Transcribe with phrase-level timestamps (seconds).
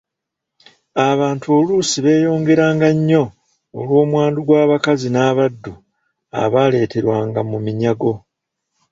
[1.09, 3.23] Abantu oluusi beeyongeranga nnyo
[3.79, 5.73] olw'omwandu gw'abakazi n'abaddu
[6.41, 8.13] abaaleeterwanga mu minyago.